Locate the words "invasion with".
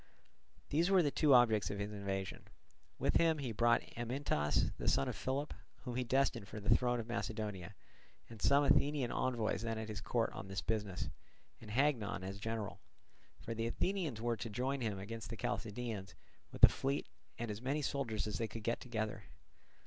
1.91-3.17